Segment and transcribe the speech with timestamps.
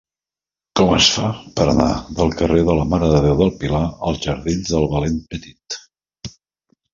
[0.79, 1.27] Com es fa
[1.59, 1.89] per anar
[2.19, 5.79] del carrer de la Mare de Déu del Pilar als jardins del Valent Petit?